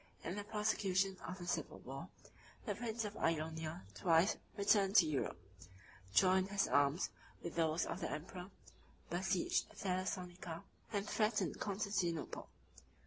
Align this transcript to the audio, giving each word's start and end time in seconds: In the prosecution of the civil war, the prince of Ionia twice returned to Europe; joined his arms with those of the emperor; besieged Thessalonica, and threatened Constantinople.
In 0.23 0.33
the 0.35 0.43
prosecution 0.43 1.17
of 1.27 1.37
the 1.37 1.45
civil 1.45 1.77
war, 1.77 2.09
the 2.65 2.73
prince 2.73 3.05
of 3.05 3.15
Ionia 3.17 3.83
twice 3.93 4.35
returned 4.57 4.95
to 4.95 5.05
Europe; 5.05 5.39
joined 6.11 6.49
his 6.49 6.67
arms 6.67 7.11
with 7.43 7.53
those 7.53 7.85
of 7.85 7.99
the 8.01 8.09
emperor; 8.11 8.49
besieged 9.11 9.69
Thessalonica, 9.69 10.63
and 10.91 11.07
threatened 11.07 11.59
Constantinople. 11.59 12.49